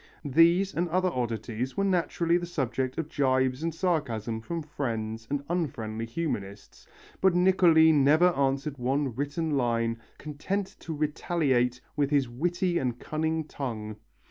These 0.25 0.73
and 0.73 0.89
other 0.89 1.11
oddities 1.11 1.77
were 1.77 1.83
naturally 1.83 2.35
the 2.37 2.47
subject 2.47 2.97
of 2.97 3.07
gibes 3.07 3.61
and 3.61 3.71
sarcasm 3.71 4.41
from 4.41 4.63
friends 4.63 5.27
and 5.29 5.43
unfriendly 5.47 6.07
humanists, 6.07 6.87
but 7.21 7.35
Niccoli 7.35 7.91
never 7.93 8.29
answered 8.29 8.79
one 8.79 9.13
written 9.13 9.51
line, 9.51 9.99
content 10.17 10.75
to 10.79 10.95
retaliate 10.95 11.81
with 11.95 12.09
his 12.09 12.27
witty 12.27 12.79
and 12.79 12.97
cutting 12.97 13.43
tongue. 13.43 13.97